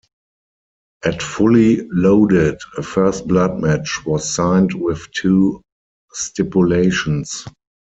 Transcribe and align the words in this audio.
At 1.05 1.21
Fully 1.21 1.87
Loaded, 1.91 2.57
a 2.75 2.81
First 2.81 3.27
Blood 3.27 3.59
match 3.59 4.03
was 4.03 4.27
signed 4.27 4.73
with 4.73 5.07
two 5.11 5.61
stipulations. 6.11 7.45